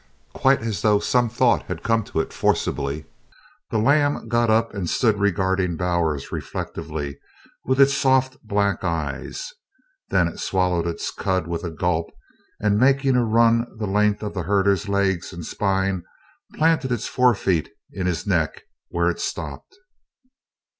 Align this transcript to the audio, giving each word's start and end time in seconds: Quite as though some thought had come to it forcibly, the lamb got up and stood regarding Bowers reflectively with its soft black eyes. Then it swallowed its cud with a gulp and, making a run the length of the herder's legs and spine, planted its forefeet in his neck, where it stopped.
Quite 0.33 0.61
as 0.63 0.81
though 0.81 0.97
some 0.97 1.29
thought 1.29 1.67
had 1.67 1.83
come 1.83 2.03
to 2.05 2.21
it 2.21 2.33
forcibly, 2.33 3.05
the 3.69 3.77
lamb 3.77 4.27
got 4.27 4.49
up 4.49 4.73
and 4.73 4.89
stood 4.89 5.19
regarding 5.19 5.77
Bowers 5.77 6.31
reflectively 6.31 7.19
with 7.65 7.79
its 7.79 7.93
soft 7.93 8.37
black 8.41 8.83
eyes. 8.83 9.51
Then 10.09 10.27
it 10.27 10.39
swallowed 10.39 10.87
its 10.87 11.11
cud 11.11 11.45
with 11.45 11.63
a 11.63 11.69
gulp 11.69 12.09
and, 12.59 12.79
making 12.79 13.15
a 13.15 13.23
run 13.23 13.67
the 13.77 13.85
length 13.85 14.23
of 14.23 14.33
the 14.33 14.41
herder's 14.41 14.89
legs 14.89 15.31
and 15.33 15.45
spine, 15.45 16.01
planted 16.55 16.91
its 16.91 17.05
forefeet 17.05 17.69
in 17.91 18.07
his 18.07 18.25
neck, 18.25 18.63
where 18.89 19.07
it 19.07 19.19
stopped. 19.19 19.77